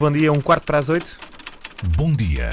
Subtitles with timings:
[0.00, 1.18] Bom dia, um quarto para as oito.
[1.96, 2.50] Bom dia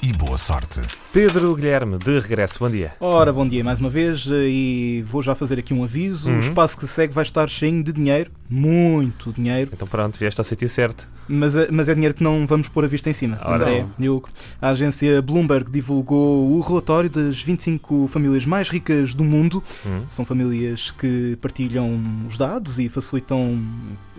[0.00, 0.80] e boa sorte.
[1.16, 2.92] Pedro Guilherme, de regresso, bom dia.
[3.00, 6.28] Ora, bom dia mais uma vez eh, e vou já fazer aqui um aviso.
[6.28, 6.36] Uhum.
[6.36, 10.44] O espaço que segue vai estar cheio de dinheiro, muito dinheiro, Então pronto, vieste ao
[10.44, 11.08] sítio certo.
[11.26, 13.40] mas é, mas é dinheiro que não vamos pôr a vista em cima.
[13.42, 13.86] Ora, André.
[13.98, 14.28] Diogo.
[14.60, 19.64] A agência Bloomberg divulgou o relatório das 25 famílias mais ricas do mundo.
[19.86, 20.02] Hum.
[20.06, 21.98] São famílias que partilham
[22.28, 23.58] os dados e facilitam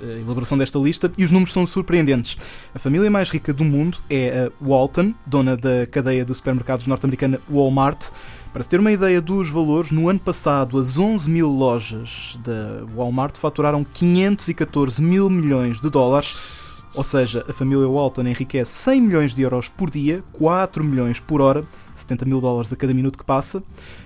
[0.02, 2.40] eh, a elaboração desta lista e os números são surpreendentes.
[2.74, 7.40] A família mais rica do mundo é a Walton, dona da cadeia de supermercados norte-americana
[7.50, 8.10] Walmart.
[8.54, 12.86] Para se ter uma ideia dos valores, no ano passado as 11 mil lojas da
[12.96, 16.40] Walmart faturaram 514 mil milhões de dólares.
[16.96, 21.42] Ou seja, a família Walton enriquece 100 milhões de euros por dia, 4 milhões por
[21.42, 23.62] hora, 70 mil dólares a cada minuto que passa,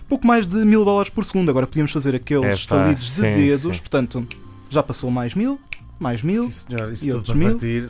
[0.09, 1.49] pouco mais de mil dólares por segundo.
[1.49, 3.81] Agora podíamos fazer aqueles estalidos de sim, dedos, sim.
[3.81, 4.27] portanto,
[4.69, 5.57] já passou mais mil,
[5.97, 7.51] mais mil, Sim, senhor, isso E tudo outros mil?
[7.51, 7.89] partir.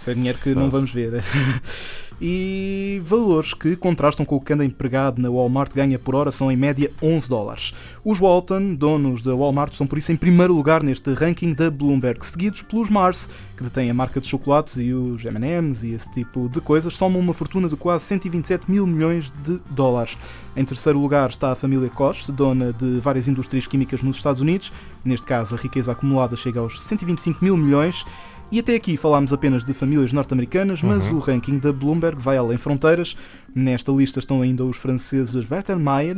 [0.00, 1.22] isso é dinheiro que não vamos ver.
[2.20, 6.50] E valores que contrastam com o que cada empregado na Walmart ganha por hora são
[6.50, 7.74] em média 11 dólares.
[8.04, 12.24] Os Walton, donos da Walmart, estão por isso em primeiro lugar neste ranking da Bloomberg,
[12.24, 16.48] seguidos pelos Mars, que detêm a marca de chocolates e os M&M's e esse tipo
[16.48, 20.16] de coisas, somam uma fortuna de quase 127 mil milhões de dólares.
[20.56, 24.72] Em terceiro lugar está a família Koch, dona de várias indústrias químicas nos Estados Unidos.
[25.04, 28.04] Neste caso, a riqueza acumulada chega aos 125 mil milhões.
[28.52, 31.16] E até aqui falámos apenas de famílias norte-americanas, mas Uhum.
[31.16, 33.16] o ranking da Bloomberg vai além fronteiras.
[33.52, 36.16] Nesta lista estão ainda os franceses Werther Mayer,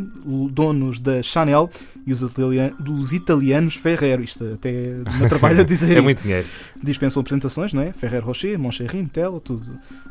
[0.51, 1.71] donos da Chanel,
[2.07, 2.73] e os, italian-
[3.13, 4.23] italianos Ferrero.
[4.23, 6.47] Isto até me trabalha a dizer É muito dinheiro.
[6.83, 7.93] Dispensam apresentações, não é?
[7.93, 9.63] Ferrero Rocher, Moncherry, Nutella, tudo,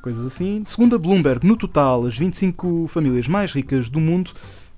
[0.01, 0.63] coisas assim.
[0.65, 4.31] Segundo a Bloomberg, no total, as 25 famílias mais ricas do mundo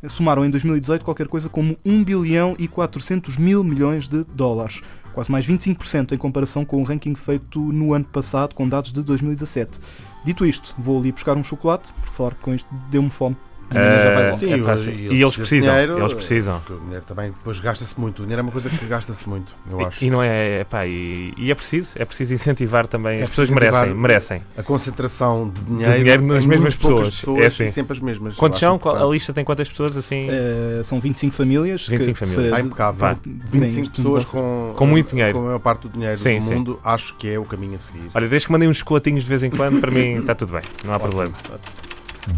[0.08, 4.81] somaram em 2018 qualquer coisa como 1 bilhão e 400 mil milhões de dólares.
[5.14, 9.02] Quase mais 25% em comparação com o ranking feito no ano passado, com dados de
[9.02, 9.80] 2017.
[10.23, 13.36] Dito isto, vou ali buscar um chocolate, porque falar com isto deu-me fome.
[13.69, 14.35] Amanhã já vai Eh.
[14.37, 16.59] Sim, É pá, e E ele eles precisa de precisam, dinheiro, eles eh, precisam.
[16.59, 18.19] Porque o dinheiro também depois gasta-se muito.
[18.19, 20.03] O dinheiro é uma coisa que gasta-se muito, eu acho.
[20.03, 23.19] E, e não é, pá, e, e é preciso, é preciso incentivar também.
[23.19, 24.41] É as pessoas merecem, merecem.
[24.57, 27.44] A concentração de dinheiro, dinheiro nas mesmas poucas pessoas.
[27.44, 27.67] É assim.
[27.67, 28.35] sempre as mesmas.
[28.35, 28.77] Quantos são?
[28.79, 30.27] Qual- A lista tem quantas pessoas assim?
[30.29, 31.83] Eh, são 25 famílias.
[31.85, 32.53] que 25 famílias.
[32.53, 33.00] Ah, se- impecável.
[33.00, 33.16] Vá.
[33.16, 35.33] têm 25 este pessoas com, Com muito dinheiro.
[35.33, 36.56] Com a maior parte do dinheiro Sim, do sim.
[36.56, 38.09] mundo, acho que é o caminho a seguir.
[38.13, 40.61] Olha, desde que mandem uns chocolatinhos de vez em quando, para mim está tudo bem,
[40.85, 41.33] não há problema.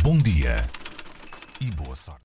[0.03, 0.56] Bom dia
[1.59, 2.18] e boa sorte.